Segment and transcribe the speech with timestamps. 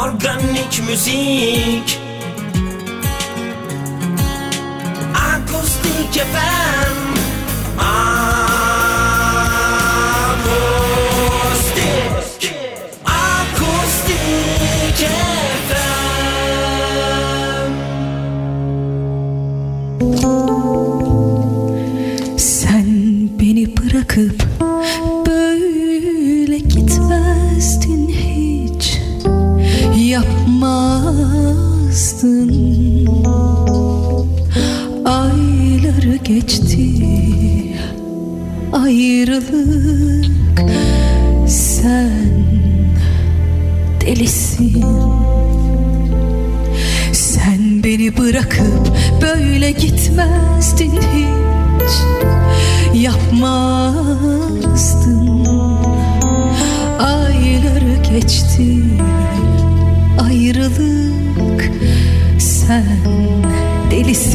[0.00, 2.00] Organik müzik.
[5.14, 6.96] Akustik FM
[11.20, 12.54] Akustik.
[13.04, 14.20] Akustik
[15.68, 15.80] FM
[22.38, 22.88] Sen
[23.40, 24.49] beni bırakıp
[31.10, 32.50] Yapmazdın
[35.04, 36.76] Ayları geçti
[38.72, 40.30] Ayrılık.
[41.48, 42.10] Sen
[44.00, 44.84] delisin.
[47.12, 48.92] Sen beni bırakıp
[49.22, 51.92] böyle gitmezdin hiç.
[53.02, 54.20] Yapmazdın.
[56.98, 58.99] Ayları geçti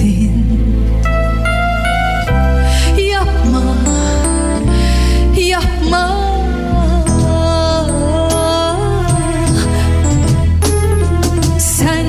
[0.06, 0.46] delisin
[3.12, 3.76] Yapma
[5.38, 6.26] Yapma.
[11.60, 12.06] Sen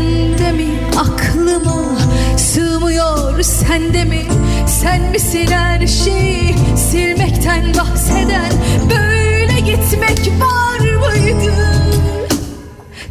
[0.57, 1.99] mi aklıma
[2.37, 3.43] sığmıyor?
[3.43, 4.23] Sende mi
[4.67, 8.53] Sen misin her şeyi silmekten bahseden?
[8.91, 11.55] Böyle gitmek var mıydı?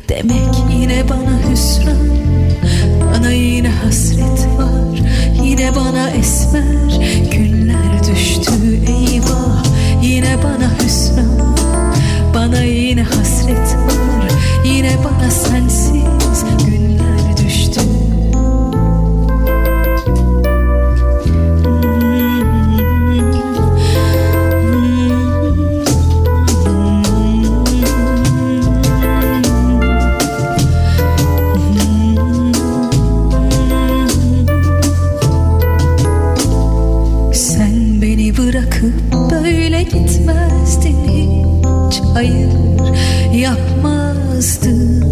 [0.10, 2.25] Demek yine bana hüsran
[3.16, 5.00] Bana yine hasret var
[5.44, 7.00] Yine bana esmer.
[7.32, 8.52] Günler düştü
[8.88, 9.64] eyvah
[10.02, 11.15] Yine bana hüsran
[42.26, 42.50] Hayır
[43.34, 45.04] yapmazdın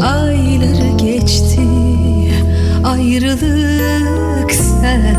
[0.00, 1.60] Ayları geçti
[2.84, 5.16] ayrılık sen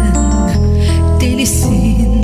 [1.22, 2.23] delisin